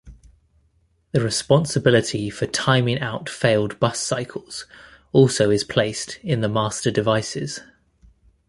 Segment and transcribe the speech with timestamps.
[1.11, 4.65] The responsibility for timing-out failed bus cycles
[5.11, 7.59] also is placed in the master devices.